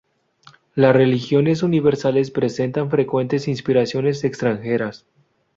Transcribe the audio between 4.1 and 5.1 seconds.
extranjeras.